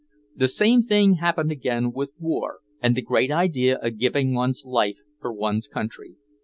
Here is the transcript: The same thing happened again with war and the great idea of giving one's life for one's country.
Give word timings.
The 0.35 0.47
same 0.47 0.81
thing 0.81 1.17
happened 1.17 1.51
again 1.51 1.91
with 1.91 2.09
war 2.17 2.61
and 2.81 2.95
the 2.97 3.03
great 3.03 3.29
idea 3.29 3.77
of 3.77 3.99
giving 3.99 4.33
one's 4.33 4.65
life 4.65 4.97
for 5.19 5.31
one's 5.31 5.67
country. 5.67 6.15